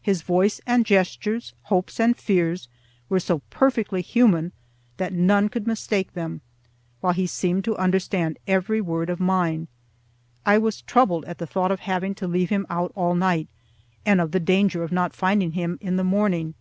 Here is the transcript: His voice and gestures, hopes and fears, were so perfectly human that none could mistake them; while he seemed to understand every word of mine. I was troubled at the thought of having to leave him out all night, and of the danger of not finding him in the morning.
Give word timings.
His 0.00 0.22
voice 0.22 0.60
and 0.68 0.86
gestures, 0.86 1.52
hopes 1.62 1.98
and 1.98 2.16
fears, 2.16 2.68
were 3.08 3.18
so 3.18 3.40
perfectly 3.50 4.02
human 4.02 4.52
that 4.98 5.12
none 5.12 5.48
could 5.48 5.66
mistake 5.66 6.12
them; 6.12 6.42
while 7.00 7.12
he 7.12 7.26
seemed 7.26 7.64
to 7.64 7.76
understand 7.76 8.38
every 8.46 8.80
word 8.80 9.10
of 9.10 9.18
mine. 9.18 9.66
I 10.46 10.58
was 10.58 10.82
troubled 10.82 11.24
at 11.24 11.38
the 11.38 11.46
thought 11.48 11.72
of 11.72 11.80
having 11.80 12.14
to 12.14 12.28
leave 12.28 12.50
him 12.50 12.66
out 12.70 12.92
all 12.94 13.16
night, 13.16 13.48
and 14.06 14.20
of 14.20 14.30
the 14.30 14.38
danger 14.38 14.84
of 14.84 14.92
not 14.92 15.12
finding 15.12 15.50
him 15.54 15.76
in 15.80 15.96
the 15.96 16.04
morning. 16.04 16.54